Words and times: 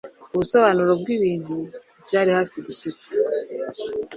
Ubusobanuro 0.33 0.91
bwibintu 1.01 1.55
byari 2.05 2.29
hafi 2.37 2.57
gusetsa. 2.65 3.11